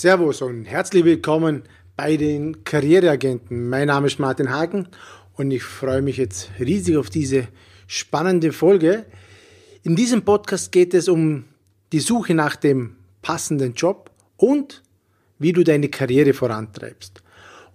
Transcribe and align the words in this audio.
Servus 0.00 0.40
und 0.40 0.64
herzlich 0.64 1.04
willkommen 1.04 1.64
bei 1.94 2.16
den 2.16 2.64
Karriereagenten. 2.64 3.68
Mein 3.68 3.88
Name 3.88 4.06
ist 4.06 4.18
Martin 4.18 4.48
Hagen 4.48 4.88
und 5.34 5.50
ich 5.50 5.62
freue 5.62 6.00
mich 6.00 6.16
jetzt 6.16 6.48
riesig 6.58 6.96
auf 6.96 7.10
diese 7.10 7.48
spannende 7.86 8.52
Folge. 8.52 9.04
In 9.82 9.96
diesem 9.96 10.22
Podcast 10.22 10.72
geht 10.72 10.94
es 10.94 11.06
um 11.06 11.44
die 11.92 12.00
Suche 12.00 12.32
nach 12.32 12.56
dem 12.56 12.96
passenden 13.20 13.74
Job 13.74 14.10
und 14.38 14.82
wie 15.38 15.52
du 15.52 15.64
deine 15.64 15.90
Karriere 15.90 16.32
vorantreibst. 16.32 17.22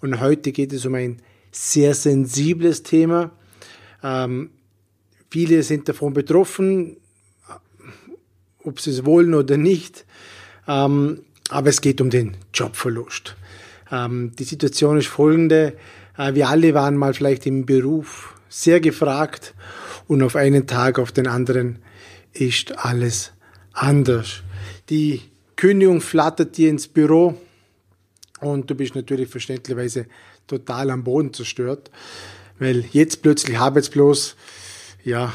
Und 0.01 0.19
heute 0.19 0.51
geht 0.51 0.73
es 0.73 0.83
um 0.87 0.95
ein 0.95 1.21
sehr 1.51 1.93
sensibles 1.93 2.81
Thema. 2.81 3.33
Ähm, 4.01 4.49
viele 5.29 5.61
sind 5.61 5.87
davon 5.87 6.13
betroffen, 6.13 6.97
ob 8.63 8.79
sie 8.79 8.89
es 8.89 9.05
wollen 9.05 9.35
oder 9.35 9.57
nicht. 9.57 10.07
Ähm, 10.67 11.21
aber 11.49 11.69
es 11.69 11.81
geht 11.81 12.01
um 12.01 12.09
den 12.09 12.37
Jobverlust. 12.53 13.35
Ähm, 13.91 14.31
die 14.37 14.43
Situation 14.43 14.97
ist 14.97 15.07
folgende. 15.07 15.77
Äh, 16.17 16.33
wir 16.33 16.49
alle 16.49 16.73
waren 16.73 16.97
mal 16.97 17.13
vielleicht 17.13 17.45
im 17.45 17.65
Beruf 17.65 18.33
sehr 18.49 18.79
gefragt 18.79 19.53
und 20.07 20.23
auf 20.23 20.35
einen 20.35 20.67
Tag 20.67 20.99
auf 20.99 21.11
den 21.11 21.27
anderen 21.27 21.79
ist 22.33 22.77
alles 22.77 23.31
anders. 23.73 24.43
Die 24.89 25.21
Kündigung 25.55 26.01
flattert 26.01 26.57
dir 26.57 26.69
ins 26.69 26.87
Büro 26.87 27.39
und 28.41 28.69
du 28.69 28.75
bist 28.75 28.95
natürlich 28.95 29.29
verständlicherweise 29.29 30.05
total 30.47 30.91
am 30.91 31.03
Boden 31.03 31.33
zerstört, 31.33 31.89
weil 32.59 32.85
jetzt 32.91 33.21
plötzlich 33.21 33.57
arbeitslos, 33.57 34.35
ja, 35.03 35.33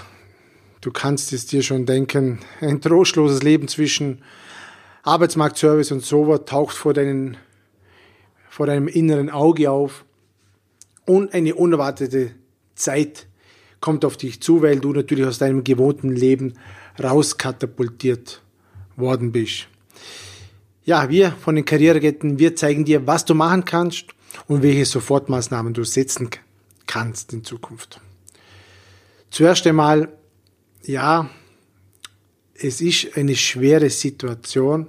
du 0.81 0.91
kannst 0.91 1.33
es 1.33 1.47
dir 1.47 1.62
schon 1.62 1.87
denken, 1.87 2.41
ein 2.61 2.81
trostloses 2.81 3.43
Leben 3.43 3.69
zwischen 3.69 4.23
Arbeitsmarktservice 5.03 5.93
und 5.93 6.05
sowas 6.05 6.43
taucht 6.47 6.77
vor, 6.77 6.95
deinen, 6.95 7.37
vor 8.48 8.67
deinem 8.67 8.89
inneren 8.89 9.31
Auge 9.31 9.70
auf 9.70 10.05
und 11.06 11.33
eine 11.33 11.55
unerwartete 11.55 12.33
Zeit 12.75 13.27
kommt 13.81 14.05
auf 14.05 14.17
dich 14.17 14.41
zu, 14.43 14.62
weil 14.62 14.78
du 14.78 14.93
natürlich 14.93 15.25
aus 15.25 15.39
deinem 15.39 15.65
gewohnten 15.65 16.11
Leben 16.15 16.55
rauskatapultiert 17.03 18.43
worden 18.97 19.33
bist. 19.33 19.69
Ja, 20.84 21.09
wir 21.09 21.33
von 21.33 21.56
den 21.56 21.65
Karriereketten, 21.65 22.39
wir 22.39 22.56
zeigen 22.56 22.84
dir, 22.84 23.06
was 23.06 23.25
du 23.25 23.34
machen 23.34 23.65
kannst 23.65 24.06
und 24.47 24.62
welche 24.62 24.84
Sofortmaßnahmen 24.84 25.73
du 25.73 25.84
setzen 25.84 26.31
kannst 26.87 27.33
in 27.33 27.45
Zukunft. 27.45 28.01
Zuerst 29.31 29.67
einmal, 29.67 30.09
ja, 30.83 31.31
es 32.62 32.80
ist 32.80 33.16
eine 33.16 33.36
schwere 33.36 33.91
Situation 33.91 34.86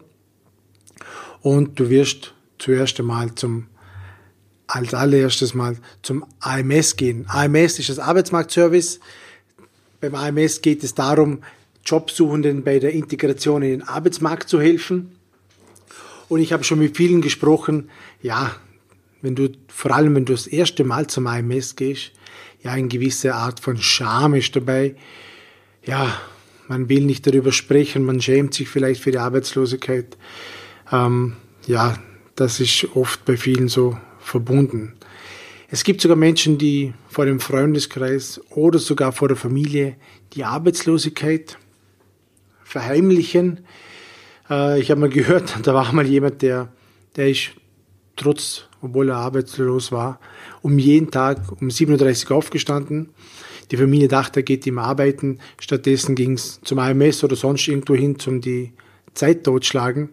und 1.41 1.79
du 1.79 1.89
wirst 1.89 2.33
zuerst 2.59 2.99
einmal 2.99 3.33
zum 3.35 3.67
als 4.67 4.93
allererstes 4.93 5.53
mal 5.53 5.77
zum 6.01 6.25
AMS 6.39 6.95
gehen. 6.95 7.25
AMS 7.27 7.79
ist 7.79 7.89
das 7.89 7.99
Arbeitsmarktservice. 7.99 9.01
Beim 9.99 10.15
AMS 10.15 10.61
geht 10.61 10.81
es 10.85 10.95
darum, 10.95 11.43
Jobsuchenden 11.85 12.63
bei 12.63 12.79
der 12.79 12.93
Integration 12.93 13.63
in 13.63 13.69
den 13.71 13.83
Arbeitsmarkt 13.83 14.47
zu 14.47 14.61
helfen. 14.61 15.11
Und 16.29 16.39
ich 16.39 16.53
habe 16.53 16.63
schon 16.63 16.79
mit 16.79 16.95
vielen 16.95 17.21
gesprochen, 17.21 17.89
ja, 18.21 18.55
wenn 19.21 19.35
du, 19.35 19.49
vor 19.67 19.91
allem 19.91 20.15
wenn 20.15 20.23
du 20.23 20.31
das 20.31 20.47
erste 20.47 20.85
Mal 20.85 21.07
zum 21.07 21.27
AMS 21.27 21.75
gehst, 21.75 22.11
ja, 22.63 22.71
eine 22.71 22.87
gewisse 22.87 23.35
Art 23.35 23.59
von 23.59 23.77
Scham 23.77 24.35
ist 24.35 24.55
dabei. 24.55 24.95
Ja, 25.83 26.17
man 26.71 26.87
will 26.87 27.03
nicht 27.03 27.27
darüber 27.27 27.51
sprechen, 27.51 28.05
man 28.05 28.21
schämt 28.21 28.53
sich 28.53 28.69
vielleicht 28.69 29.01
für 29.01 29.11
die 29.11 29.17
Arbeitslosigkeit. 29.17 30.17
Ähm, 30.89 31.35
ja, 31.67 31.97
das 32.35 32.61
ist 32.61 32.87
oft 32.95 33.25
bei 33.25 33.35
vielen 33.35 33.67
so 33.67 33.97
verbunden. 34.19 34.93
Es 35.67 35.83
gibt 35.83 35.99
sogar 35.99 36.15
Menschen, 36.15 36.57
die 36.57 36.93
vor 37.09 37.25
dem 37.25 37.41
Freundeskreis 37.41 38.39
oder 38.51 38.79
sogar 38.79 39.11
vor 39.11 39.27
der 39.27 39.35
Familie 39.35 39.97
die 40.31 40.45
Arbeitslosigkeit 40.45 41.57
verheimlichen. 42.63 43.65
Äh, 44.49 44.79
ich 44.79 44.91
habe 44.91 45.01
mal 45.01 45.09
gehört, 45.09 45.53
da 45.63 45.73
war 45.73 45.91
mal 45.91 46.07
jemand, 46.07 46.41
der, 46.41 46.71
der 47.17 47.31
ist 47.31 47.51
trotz, 48.15 48.63
obwohl 48.81 49.09
er 49.09 49.17
arbeitslos 49.17 49.91
war, 49.91 50.21
um 50.61 50.79
jeden 50.79 51.11
Tag 51.11 51.51
um 51.61 51.69
37 51.69 52.29
Uhr 52.29 52.37
aufgestanden. 52.37 53.09
Die 53.71 53.77
Familie 53.77 54.09
dachte, 54.09 54.41
er 54.41 54.43
geht 54.43 54.67
ihm 54.67 54.77
arbeiten. 54.77 55.39
Stattdessen 55.59 56.15
ging 56.15 56.33
es 56.33 56.59
zum 56.63 56.79
AMS 56.79 57.23
oder 57.23 57.37
sonst 57.37 57.67
irgendwo 57.67 57.95
hin, 57.95 58.19
zum 58.19 58.41
die 58.41 58.73
Zeit 59.13 59.45
totschlagen. 59.45 60.09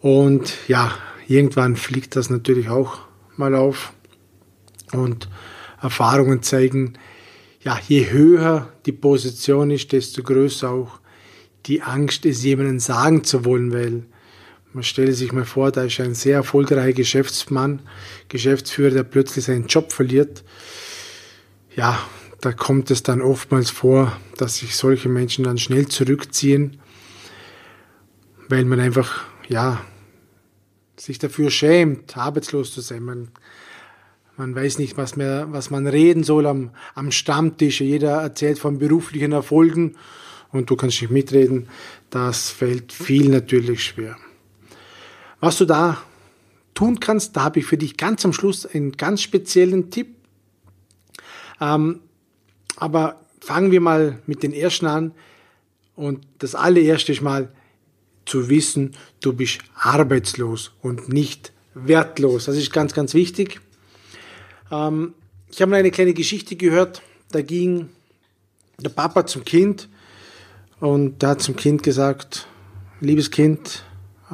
Und 0.00 0.54
ja, 0.68 0.94
irgendwann 1.26 1.76
fliegt 1.76 2.16
das 2.16 2.30
natürlich 2.30 2.68
auch 2.68 2.98
mal 3.36 3.54
auf. 3.54 3.92
Und 4.92 5.28
Erfahrungen 5.82 6.42
zeigen, 6.42 6.94
ja, 7.62 7.78
je 7.86 8.10
höher 8.10 8.72
die 8.86 8.92
Position 8.92 9.70
ist, 9.70 9.92
desto 9.92 10.22
größer 10.22 10.70
auch 10.70 11.00
die 11.66 11.82
Angst, 11.82 12.24
es 12.24 12.42
jemandem 12.42 12.78
sagen 12.78 13.24
zu 13.24 13.44
wollen, 13.44 13.72
weil 13.72 14.04
man 14.72 14.84
stelle 14.84 15.12
sich 15.12 15.32
mal 15.32 15.44
vor, 15.44 15.72
da 15.72 15.82
ist 15.82 16.00
ein 16.00 16.14
sehr 16.14 16.36
erfolgreicher 16.36 16.92
Geschäftsmann, 16.92 17.82
Geschäftsführer, 18.28 18.90
der 18.90 19.02
plötzlich 19.02 19.44
seinen 19.44 19.66
Job 19.66 19.92
verliert. 19.92 20.44
Ja, 21.74 21.98
da 22.40 22.52
kommt 22.52 22.90
es 22.90 23.02
dann 23.02 23.20
oftmals 23.20 23.70
vor, 23.70 24.16
dass 24.36 24.56
sich 24.56 24.76
solche 24.76 25.08
Menschen 25.08 25.44
dann 25.44 25.58
schnell 25.58 25.88
zurückziehen, 25.88 26.80
weil 28.48 28.64
man 28.64 28.80
einfach, 28.80 29.24
ja, 29.48 29.84
sich 30.96 31.18
dafür 31.18 31.50
schämt, 31.50 32.16
arbeitslos 32.16 32.72
zu 32.72 32.80
sein. 32.80 33.02
Man, 33.02 33.28
man 34.36 34.54
weiß 34.54 34.78
nicht, 34.78 34.96
was, 34.96 35.16
mehr, 35.16 35.48
was 35.50 35.70
man 35.70 35.86
reden 35.86 36.24
soll 36.24 36.46
am, 36.46 36.70
am 36.94 37.10
Stammtisch. 37.10 37.80
Jeder 37.80 38.22
erzählt 38.22 38.58
von 38.58 38.78
beruflichen 38.78 39.32
Erfolgen 39.32 39.96
und 40.50 40.70
du 40.70 40.76
kannst 40.76 41.00
nicht 41.00 41.10
mitreden. 41.10 41.68
Das 42.10 42.50
fällt 42.50 42.92
viel 42.92 43.28
natürlich 43.28 43.84
schwer. 43.84 44.16
Was 45.40 45.58
du 45.58 45.64
da 45.64 46.02
tun 46.74 47.00
kannst, 47.00 47.36
da 47.36 47.42
habe 47.44 47.60
ich 47.60 47.66
für 47.66 47.78
dich 47.78 47.96
ganz 47.96 48.24
am 48.24 48.32
Schluss 48.32 48.66
einen 48.66 48.92
ganz 48.92 49.22
speziellen 49.22 49.90
Tipp. 49.90 50.16
Ähm, 51.60 52.00
aber 52.80 53.20
fangen 53.40 53.70
wir 53.70 53.80
mal 53.80 54.18
mit 54.26 54.42
den 54.42 54.52
ersten 54.52 54.86
an. 54.86 55.12
Und 55.94 56.26
das 56.38 56.54
allererste 56.54 57.12
ist 57.12 57.20
mal, 57.20 57.52
zu 58.26 58.48
wissen, 58.48 58.94
du 59.20 59.32
bist 59.32 59.58
arbeitslos 59.74 60.72
und 60.82 61.08
nicht 61.08 61.52
wertlos. 61.74 62.44
Das 62.44 62.56
ist 62.56 62.72
ganz, 62.72 62.94
ganz 62.94 63.14
wichtig. 63.14 63.60
Ähm, 64.70 65.14
ich 65.50 65.60
habe 65.60 65.70
mal 65.70 65.78
eine 65.78 65.90
kleine 65.90 66.14
Geschichte 66.14 66.54
gehört, 66.56 67.02
da 67.32 67.42
ging 67.42 67.88
der 68.78 68.90
Papa 68.90 69.26
zum 69.26 69.44
Kind 69.44 69.88
und 70.78 71.22
der 71.22 71.30
hat 71.30 71.42
zum 71.42 71.56
Kind 71.56 71.82
gesagt, 71.82 72.46
liebes 73.00 73.30
Kind, 73.30 73.84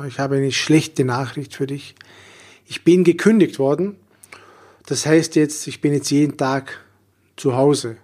ich 0.06 0.18
habe 0.18 0.36
eine 0.36 0.52
schlechte 0.52 1.04
Nachricht 1.04 1.54
für 1.54 1.66
dich. 1.66 1.94
Ich 2.66 2.84
bin 2.84 3.02
gekündigt 3.02 3.58
worden. 3.58 3.96
Das 4.84 5.06
heißt 5.06 5.36
jetzt, 5.36 5.66
ich 5.66 5.80
bin 5.80 5.94
jetzt 5.94 6.10
jeden 6.10 6.36
Tag 6.36 6.84
zu 7.36 7.56
Hause. 7.56 7.96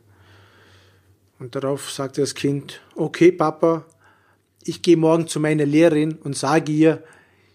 Und 1.42 1.56
darauf 1.56 1.90
sagte 1.90 2.20
das 2.20 2.36
Kind, 2.36 2.80
okay 2.94 3.32
Papa, 3.32 3.84
ich 4.62 4.80
gehe 4.80 4.96
morgen 4.96 5.26
zu 5.26 5.40
meiner 5.40 5.66
Lehrerin 5.66 6.12
und 6.22 6.36
sage 6.36 6.70
ihr, 6.70 7.02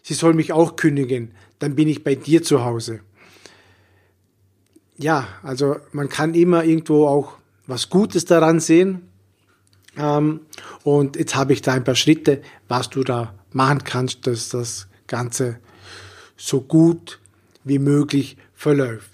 sie 0.04 0.14
soll 0.14 0.34
mich 0.34 0.52
auch 0.52 0.76
kündigen, 0.76 1.32
dann 1.60 1.74
bin 1.74 1.88
ich 1.88 2.04
bei 2.04 2.16
dir 2.16 2.44
zu 2.44 2.66
Hause. 2.66 3.00
Ja, 4.98 5.30
also 5.42 5.78
man 5.94 6.10
kann 6.10 6.34
immer 6.34 6.66
irgendwo 6.66 7.08
auch 7.08 7.38
was 7.66 7.90
Gutes 7.90 8.26
daran 8.26 8.60
sehen. 8.60 9.04
Ähm, 9.96 10.42
und 10.84 11.16
jetzt 11.16 11.36
habe 11.36 11.54
ich 11.54 11.62
da 11.62 11.72
ein 11.72 11.86
paar 11.86 11.96
Schritte, 11.96 12.42
was 12.68 12.90
du 12.90 13.06
da 13.06 13.36
machen 13.54 13.86
kannst, 13.86 14.28
dass 14.28 14.50
das 14.50 14.90
Ganze 15.08 15.60
so 16.36 16.60
gut 16.60 17.22
wie 17.64 17.80
möglich 17.80 18.36
verläuft. 18.54 19.12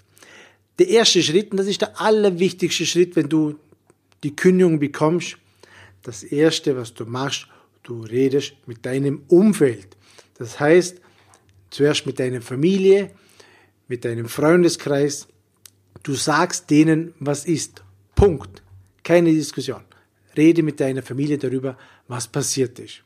Der 0.79 0.87
erste 0.87 1.21
Schritt, 1.21 1.51
und 1.51 1.57
das 1.57 1.67
ist 1.67 1.81
der 1.81 2.01
allerwichtigste 2.01 2.87
Schritt, 2.87 3.15
wenn 3.15 3.29
du 3.29 3.59
die 4.23 4.35
Kündigung 4.35 4.79
bekommst, 4.79 5.37
das 6.01 6.23
erste, 6.23 6.75
was 6.75 6.93
du 6.93 7.05
machst, 7.05 7.47
du 7.83 8.01
redest 8.01 8.55
mit 8.65 8.85
deinem 8.85 9.23
Umfeld. 9.27 9.97
Das 10.37 10.59
heißt, 10.59 10.99
zuerst 11.69 12.05
mit 12.05 12.19
deiner 12.19 12.41
Familie, 12.41 13.11
mit 13.87 14.05
deinem 14.05 14.27
Freundeskreis. 14.27 15.27
Du 16.03 16.13
sagst 16.13 16.69
denen, 16.69 17.13
was 17.19 17.45
ist. 17.45 17.83
Punkt. 18.15 18.61
Keine 19.03 19.31
Diskussion. 19.31 19.81
Rede 20.35 20.63
mit 20.63 20.79
deiner 20.79 21.01
Familie 21.01 21.37
darüber, 21.37 21.77
was 22.07 22.27
passiert 22.27 22.79
ist. 22.79 23.03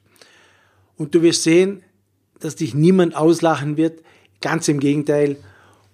Und 0.96 1.14
du 1.14 1.22
wirst 1.22 1.44
sehen, 1.44 1.84
dass 2.40 2.56
dich 2.56 2.74
niemand 2.74 3.16
auslachen 3.16 3.78
wird. 3.78 4.02
Ganz 4.42 4.68
im 4.68 4.80
Gegenteil. 4.80 5.38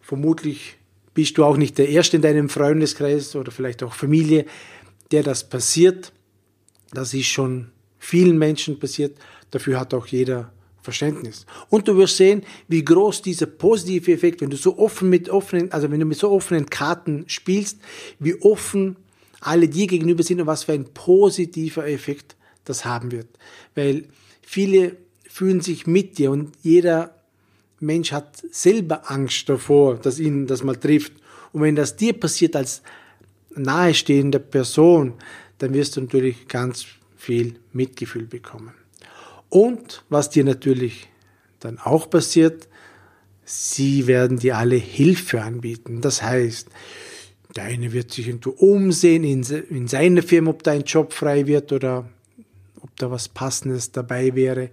Vermutlich 0.01 0.77
bist 1.13 1.37
du 1.37 1.45
auch 1.45 1.57
nicht 1.57 1.77
der 1.77 1.89
Erste 1.89 2.17
in 2.17 2.21
deinem 2.21 2.49
Freundeskreis 2.49 3.35
oder 3.35 3.51
vielleicht 3.51 3.83
auch 3.83 3.93
Familie, 3.93 4.45
der 5.11 5.23
das 5.23 5.47
passiert. 5.47 6.11
Das 6.91 7.13
ist 7.13 7.27
schon 7.27 7.69
vielen 7.99 8.37
Menschen 8.37 8.79
passiert. 8.79 9.17
Dafür 9.51 9.79
hat 9.79 9.93
auch 9.93 10.07
jeder 10.07 10.51
Verständnis. 10.81 11.45
Und 11.69 11.87
du 11.87 11.95
wirst 11.97 12.17
sehen, 12.17 12.43
wie 12.67 12.83
groß 12.83 13.21
dieser 13.21 13.45
positive 13.45 14.11
Effekt, 14.11 14.41
wenn 14.41 14.49
du 14.49 14.57
so 14.57 14.77
offen 14.77 15.09
mit 15.09 15.29
offenen, 15.29 15.71
also 15.71 15.89
wenn 15.89 15.99
du 15.99 16.05
mit 16.05 16.17
so 16.17 16.29
offenen 16.29 16.69
Karten 16.69 17.23
spielst, 17.27 17.79
wie 18.19 18.35
offen 18.41 18.97
alle 19.39 19.67
dir 19.69 19.87
gegenüber 19.87 20.23
sind 20.23 20.41
und 20.41 20.47
was 20.47 20.65
für 20.65 20.73
ein 20.73 20.93
positiver 20.93 21.87
Effekt 21.87 22.35
das 22.65 22.85
haben 22.85 23.11
wird. 23.11 23.27
Weil 23.75 24.05
viele 24.41 24.97
fühlen 25.27 25.61
sich 25.61 25.87
mit 25.87 26.17
dir 26.17 26.31
und 26.31 26.51
jeder 26.61 27.15
Mensch 27.79 28.11
hat 28.11 28.43
selber 28.51 29.09
Angst 29.11 29.47
davor, 29.49 29.95
dass 29.95 30.19
ihn 30.19 30.47
das 30.47 30.63
mal 30.63 30.75
trifft. 30.75 31.13
Und 31.51 31.61
wenn 31.61 31.75
das 31.75 31.95
dir 31.95 32.13
passiert 32.13 32.55
als 32.55 32.81
nahestehende 33.55 34.39
Person, 34.39 35.13
dann 35.59 35.73
wirst 35.73 35.95
du 35.95 36.01
natürlich 36.01 36.47
ganz 36.47 36.85
viel 37.15 37.55
Mitgefühl 37.71 38.25
bekommen. 38.25 38.73
Und 39.49 40.03
was 40.09 40.29
dir 40.29 40.43
natürlich 40.43 41.07
dann 41.59 41.79
auch 41.79 42.09
passiert, 42.09 42.67
sie 43.45 44.07
werden 44.07 44.39
dir 44.39 44.57
alle 44.57 44.75
Hilfe 44.75 45.41
anbieten. 45.41 46.01
Das 46.01 46.21
heißt, 46.21 46.67
der 47.55 47.65
eine 47.65 47.93
wird 47.93 48.11
sich 48.11 48.27
irgendwo 48.27 48.51
umsehen 48.51 49.23
in, 49.23 49.43
in 49.43 49.87
seiner 49.87 50.23
Firma, 50.23 50.51
ob 50.51 50.63
da 50.63 50.71
ein 50.71 50.83
Job 50.83 51.13
frei 51.13 51.45
wird 51.45 51.71
oder 51.71 52.09
ob 52.81 52.95
da 52.97 53.11
was 53.11 53.29
Passendes 53.29 53.91
dabei 53.91 54.33
wäre. 54.35 54.69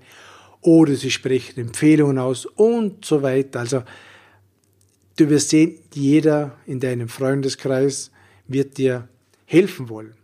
Oder 0.62 0.94
sie 0.94 1.10
sprechen 1.10 1.60
Empfehlungen 1.60 2.18
aus 2.18 2.46
und 2.46 3.04
so 3.04 3.22
weiter. 3.22 3.60
Also 3.60 3.82
du 5.16 5.28
wirst 5.28 5.50
sehen, 5.50 5.78
jeder 5.94 6.56
in 6.66 6.80
deinem 6.80 7.08
Freundeskreis 7.08 8.10
wird 8.50 8.78
dir 8.78 9.08
helfen 9.46 9.88
wollen. 9.88 10.14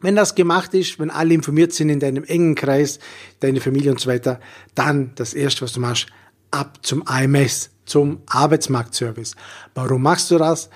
Wenn 0.00 0.14
das 0.14 0.34
gemacht 0.34 0.74
ist, 0.74 0.98
wenn 0.98 1.10
alle 1.10 1.34
informiert 1.34 1.72
sind 1.72 1.88
in 1.88 2.00
deinem 2.00 2.24
engen 2.24 2.54
Kreis, 2.54 2.98
deine 3.40 3.60
Familie 3.60 3.90
und 3.90 4.00
so 4.00 4.10
weiter, 4.10 4.40
dann 4.74 5.12
das 5.14 5.32
erste, 5.32 5.62
was 5.62 5.72
du 5.72 5.80
machst, 5.80 6.06
ab 6.50 6.78
zum 6.82 7.06
AMS, 7.06 7.70
zum 7.86 8.20
Arbeitsmarktservice. 8.26 9.36
Warum 9.74 10.02
machst 10.02 10.30
du 10.30 10.38
das? 10.38 10.68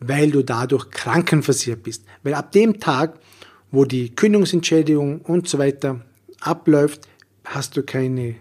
Weil 0.00 0.30
du 0.30 0.42
dadurch 0.42 0.90
krankenversichert 0.90 1.82
bist. 1.82 2.04
Weil 2.22 2.34
ab 2.34 2.50
dem 2.52 2.80
Tag, 2.80 3.18
wo 3.70 3.84
die 3.84 4.14
Kündigungsentschädigung 4.14 5.20
und 5.20 5.48
so 5.48 5.58
weiter 5.58 6.00
abläuft, 6.40 7.08
hast 7.44 7.76
du 7.76 7.82
keine 7.82 8.36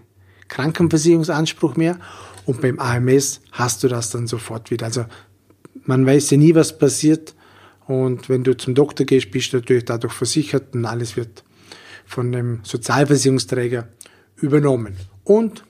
Krankenversicherungsanspruch 0.48 1.76
mehr 1.76 2.00
und 2.46 2.62
beim 2.62 2.80
AMS 2.80 3.42
hast 3.52 3.84
du 3.84 3.88
das 3.88 4.12
dann 4.12 4.28
sofort 4.28 4.72
wieder. 4.72 4.86
Also 4.86 5.06
man 5.86 6.06
weiß 6.06 6.32
ja 6.32 6.38
nie, 6.38 6.56
was 6.56 6.78
passiert 6.78 7.36
und 7.88 8.30
wenn 8.30 8.44
du 8.44 8.56
zum 8.56 8.76
Doktor 8.76 9.06
gehst, 9.06 9.32
bist 9.32 9.54
du 9.54 9.58
natürlich 9.58 9.86
dadurch 9.86 10.14
versichert 10.14 10.74
und 10.74 10.86
alles 10.86 11.18
wird 11.18 11.44
von 12.06 12.32
dem 12.32 12.60
Sozialversicherungsträger 12.64 13.88
übernommen. 14.38 14.96
Und 15.24 15.64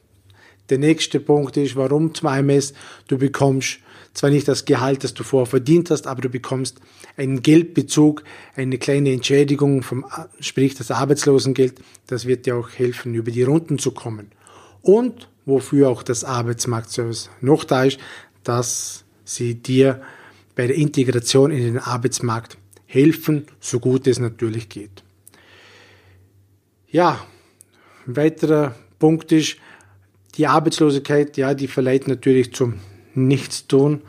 der 0.70 0.78
nächste 0.78 1.20
Punkt 1.20 1.58
ist, 1.58 1.76
warum 1.76 2.14
zum 2.14 2.30
AMS? 2.30 2.74
Du 3.08 3.18
bekommst 3.18 3.80
zwar 4.14 4.30
nicht 4.30 4.48
das 4.48 4.66
Gehalt, 4.66 5.04
das 5.04 5.14
du 5.14 5.24
vorher 5.24 5.46
verdient 5.46 5.90
hast, 5.90 6.08
aber 6.08 6.22
du 6.22 6.30
bekommst 6.30 6.80
einen 7.18 7.42
Geldbezug, 7.42 8.24
eine 8.56 8.78
kleine 8.78 9.12
Entschädigung 9.12 9.84
vom, 9.84 10.06
sprich 10.40 10.76
das 10.76 10.92
Arbeitslosengeld. 10.92 11.76
Das 12.08 12.26
wird 12.26 12.46
dir 12.46 12.56
auch 12.56 12.70
helfen, 12.70 13.14
über 13.14 13.32
die 13.32 13.44
Runden 13.44 13.80
zu 13.80 13.92
kommen. 13.92 14.32
Und 14.82 15.28
wofür 15.46 15.90
auch 15.90 16.04
das 16.04 16.24
Arbeitsmarktservice 16.24 17.30
noch 17.42 17.64
da 17.64 17.84
ist, 17.84 18.00
dass 18.44 19.04
sie 19.24 19.56
dir 19.56 20.02
bei 20.62 20.68
der 20.68 20.76
Integration 20.76 21.50
in 21.50 21.64
den 21.64 21.80
Arbeitsmarkt 21.80 22.56
helfen, 22.86 23.48
so 23.60 23.80
gut 23.80 24.06
es 24.06 24.20
natürlich 24.20 24.70
geht. 24.70 25.02
Ja, 26.88 27.26
ein 28.06 28.16
weiterer 28.16 28.76
Punkt 29.00 29.32
ist, 29.32 29.58
die 30.36 30.46
Arbeitslosigkeit, 30.46 31.36
ja, 31.36 31.56
die 31.56 31.68
verleiht 31.68 32.08
natürlich 32.08 32.54
zum 32.54 32.76
Nichtstun. 33.16 34.02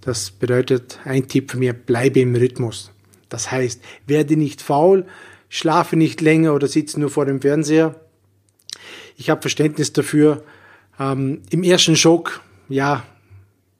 Das 0.00 0.30
bedeutet, 0.30 0.98
ein 1.04 1.28
Tipp 1.28 1.50
von 1.50 1.60
mir, 1.60 1.74
bleibe 1.74 2.20
im 2.20 2.34
Rhythmus. 2.34 2.92
Das 3.28 3.50
heißt, 3.52 3.82
werde 4.06 4.38
nicht 4.38 4.62
faul, 4.62 5.04
schlafe 5.50 5.96
nicht 5.96 6.22
länger 6.22 6.54
oder 6.54 6.66
sitze 6.66 6.98
nur 6.98 7.10
vor 7.10 7.26
dem 7.26 7.42
Fernseher. 7.42 8.00
Ich 9.18 9.28
habe 9.28 9.42
Verständnis 9.42 9.92
dafür. 9.92 10.44
Ähm, 10.98 11.42
Im 11.50 11.62
ersten 11.62 11.94
Schock, 11.94 12.40
ja, 12.70 13.04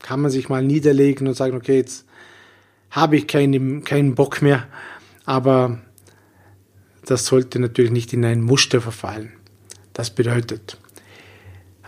kann 0.00 0.20
man 0.20 0.30
sich 0.30 0.48
mal 0.48 0.62
niederlegen 0.62 1.26
und 1.28 1.34
sagen, 1.34 1.56
okay, 1.56 1.76
jetzt 1.76 2.06
habe 2.90 3.16
ich 3.16 3.26
keinen, 3.26 3.84
keinen 3.84 4.14
Bock 4.14 4.42
mehr. 4.42 4.66
Aber 5.24 5.78
das 7.04 7.26
sollte 7.26 7.58
natürlich 7.58 7.92
nicht 7.92 8.12
in 8.12 8.24
ein 8.24 8.42
Muster 8.42 8.80
verfallen. 8.80 9.32
Das 9.92 10.10
bedeutet, 10.10 10.78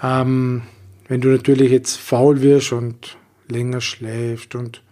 ähm, 0.02 0.62
wenn 1.08 1.20
du 1.20 1.28
natürlich 1.28 1.70
jetzt 1.70 1.96
faul 1.96 2.40
wirst 2.42 2.72
und 2.72 3.16
länger 3.48 3.80
schläfst 3.80 4.54
und 4.54 4.82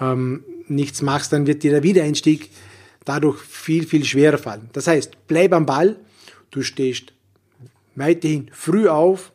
ähm, 0.00 0.44
nichts 0.68 1.02
machst, 1.02 1.32
dann 1.32 1.46
wird 1.46 1.62
dir 1.62 1.70
der 1.70 1.82
Wiedereinstieg 1.82 2.50
dadurch 3.04 3.40
viel, 3.40 3.86
viel 3.86 4.04
schwerer 4.04 4.38
fallen. 4.38 4.68
Das 4.72 4.86
heißt, 4.86 5.16
bleib 5.28 5.52
am 5.52 5.66
Ball, 5.66 5.96
du 6.50 6.62
stehst 6.62 7.12
weiterhin 7.94 8.50
früh 8.52 8.88
auf, 8.88 9.32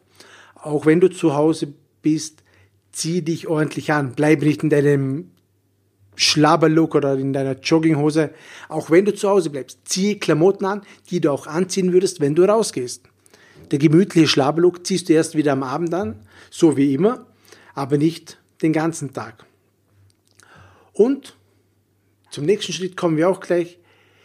auch 0.56 0.86
wenn 0.86 1.00
du 1.00 1.10
zu 1.10 1.34
Hause 1.34 1.74
bist, 2.02 2.41
zieh 2.92 3.22
dich 3.22 3.48
ordentlich 3.48 3.92
an. 3.92 4.14
Bleib 4.16 4.42
nicht 4.42 4.64
in 4.64 4.70
deinem 4.70 5.32
Schlabberlook 6.16 6.96
oder 6.96 7.18
in 7.18 7.34
deiner 7.34 7.60
Jogginghose. 7.60 8.32
Auch 8.70 8.92
wenn 8.92 9.06
du 9.06 9.14
zu 9.14 9.30
Hause 9.30 9.50
bleibst, 9.50 9.80
zieh 9.86 10.20
Klamotten 10.20 10.66
an, 10.66 10.82
die 11.10 11.22
du 11.22 11.32
auch 11.32 11.48
anziehen 11.48 11.94
würdest, 11.94 12.20
wenn 12.20 12.36
du 12.36 12.44
rausgehst. 12.44 13.04
Der 13.72 13.80
gemütliche 13.80 14.28
Schlabberlook 14.28 14.86
ziehst 14.86 15.10
du 15.10 15.14
erst 15.14 15.36
wieder 15.36 15.54
am 15.54 15.64
Abend 15.64 15.94
an, 15.94 16.28
so 16.50 16.76
wie 16.76 16.94
immer, 16.94 17.26
aber 17.74 17.98
nicht 17.98 18.38
den 18.62 18.74
ganzen 18.74 19.14
Tag. 19.14 19.46
Und 20.94 21.38
zum 22.30 22.46
nächsten 22.46 22.74
Schritt 22.74 22.98
kommen 22.98 23.18
wir 23.18 23.30
auch 23.30 23.40
gleich. 23.40 23.78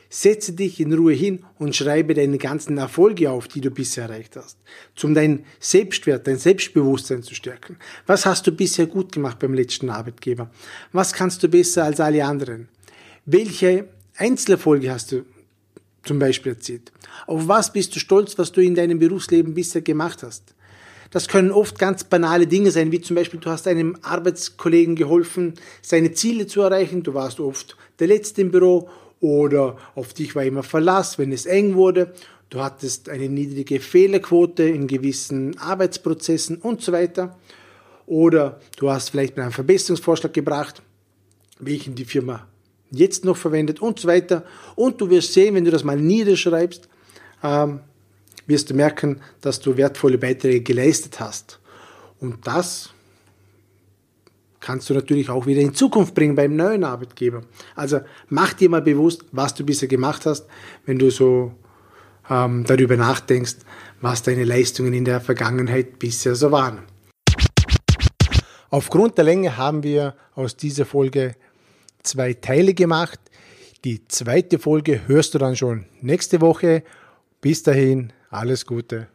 Setze 0.09 0.53
dich 0.53 0.81
in 0.81 0.93
Ruhe 0.93 1.13
hin 1.13 1.45
und 1.59 1.75
schreibe 1.75 2.15
deine 2.15 2.39
ganzen 2.39 2.79
Erfolge 2.79 3.31
auf, 3.31 3.49
die 3.49 3.61
du 3.61 3.71
bisher 3.71 4.05
erreicht 4.05 4.37
hast, 4.37 4.59
um 5.03 5.15
dein 5.15 5.45
Selbstwert, 5.59 6.27
dein 6.27 6.39
Selbstbewusstsein 6.39 7.23
zu 7.23 7.35
stärken. 7.35 7.77
Was 8.07 8.25
hast 8.25 8.47
du 8.47 8.53
bisher 8.53 8.87
gut 8.87 9.13
gemacht 9.13 9.39
beim 9.39 9.55
letzten 9.55 9.91
Arbeitgeber? 9.91 10.51
Was 10.93 11.13
kannst 11.13 11.43
du 11.43 11.49
besser 11.49 11.85
als 11.85 12.01
alle 12.01 12.25
anderen? 12.25 12.69
Welche 13.25 13.89
Einzelerfolge 14.17 14.91
hast 14.91 15.13
du 15.13 15.25
zum 16.05 16.19
Beispiel 16.19 16.53
erzielt? 16.53 16.93
Auf 17.27 17.49
was 17.49 17.73
bist 17.73 17.95
du 17.97 17.99
stolz, 17.99 18.39
was 18.39 18.53
du 18.53 18.61
in 18.61 18.75
deinem 18.75 18.99
Berufsleben 18.99 19.55
bisher 19.55 19.83
gemacht 19.83 20.23
hast? 20.23 20.55
Das 21.11 21.29
können 21.29 21.51
oft 21.51 21.79
ganz 21.79 22.05
banale 22.05 22.47
Dinge 22.47 22.71
sein, 22.71 22.93
wie 22.93 23.01
zum 23.01 23.17
Beispiel, 23.17 23.41
du 23.41 23.51
hast 23.51 23.67
einem 23.69 23.97
Arbeitskollegen 24.03 24.97
geholfen, 24.97 25.55
seine 25.83 26.13
Ziele 26.13 26.47
zu 26.47 26.63
erreichen. 26.63 27.03
Du 27.03 27.15
warst 27.15 27.41
oft 27.41 27.77
der 27.99 28.09
Letzte 28.09 28.43
im 28.43 28.51
Büro 28.51 28.89
oder 29.27 29.77
auf 29.97 30.15
dich 30.15 30.37
war 30.37 30.45
immer 30.45 30.63
Verlass, 30.63 31.19
wenn 31.19 31.33
es 31.33 31.47
eng 31.47 31.75
wurde. 31.75 32.13
Du 32.49 32.61
hattest 32.61 33.09
eine 33.09 33.29
niedrige 33.29 33.81
Fehlerquote 33.81 34.63
in 34.63 34.87
gewissen 34.87 35.59
Arbeitsprozessen 35.59 36.59
und 36.59 36.81
so 36.81 36.93
weiter. 36.93 37.37
Oder 38.07 38.61
du 38.77 38.89
hast 38.89 39.11
vielleicht 39.11 39.37
einen 39.37 39.51
Verbesserungsvorschlag 39.51 40.33
gebracht, 40.33 40.81
welchen 41.59 41.97
die 41.97 42.05
Firma 42.05 42.47
jetzt 42.93 43.25
noch 43.25 43.37
verwendet 43.37 43.83
und 43.83 43.99
so 43.99 44.07
weiter. 44.07 44.45
Und 44.77 45.01
du 45.01 45.11
wirst 45.11 45.33
sehen, 45.33 45.57
wenn 45.57 45.65
du 45.65 45.73
das 45.73 45.83
mal 45.83 45.97
niederschreibst, 45.97 46.89
ähm, 47.43 47.81
wirst 48.47 48.71
du 48.71 48.75
merken, 48.75 49.21
dass 49.41 49.59
du 49.59 49.77
wertvolle 49.77 50.19
Beiträge 50.19 50.61
geleistet 50.61 51.19
hast. 51.19 51.59
Und 52.21 52.47
das 52.47 52.91
kannst 54.67 54.91
du 54.91 54.95
natürlich 54.95 55.31
auch 55.31 55.47
wieder 55.47 55.61
in 55.61 55.75
Zukunft 55.75 56.13
bringen 56.13 56.35
beim 56.35 56.57
neuen 56.57 56.83
Arbeitgeber. 56.83 57.43
Also 57.77 58.01
mach 58.29 58.53
dir 58.53 58.69
mal 58.69 58.83
bewusst, 58.83 59.25
was 59.31 59.55
du 59.55 59.65
bisher 59.65 59.87
gemacht 59.87 60.27
hast, 60.27 60.47
wenn 60.87 60.99
du 60.99 61.09
so 61.09 61.53
ähm, 62.29 62.65
darüber 62.67 62.97
nachdenkst, 62.97 63.59
was 64.01 64.25
deine 64.25 64.43
Leistungen 64.43 64.93
in 64.93 65.05
der 65.05 65.21
Vergangenheit 65.21 66.01
bisher 66.01 66.35
so 66.35 66.51
waren. 66.51 66.81
Aufgrund 68.69 69.17
der 69.17 69.25
Länge 69.25 69.57
haben 69.57 69.85
wir 69.85 70.17
aus 70.35 70.57
dieser 70.57 70.85
Folge 70.85 71.37
zwei 72.03 72.33
Teile 72.33 72.75
gemacht. 72.75 73.21
Die 73.85 74.09
zweite 74.09 74.59
Folge 74.59 75.03
hörst 75.07 75.33
du 75.35 75.39
dann 75.39 75.55
schon 75.55 75.87
nächste 76.01 76.41
Woche. 76.41 76.83
Bis 77.41 77.63
dahin, 77.63 78.13
alles 78.31 78.67
Gute. 78.67 79.07